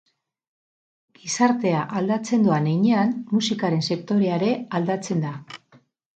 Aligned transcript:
Gizartea 1.19 1.81
aldatzen 1.99 2.47
doan 2.47 2.71
heinean, 2.73 3.13
musikaren 3.35 3.85
sektorea 3.91 4.41
ere 4.43 4.51
aldatzen 4.81 5.25
da. 5.29 5.37